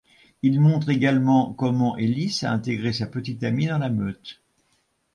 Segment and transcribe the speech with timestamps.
[0.41, 4.41] Il montre également comment Ellis a intégré sa petite amie dans la meute.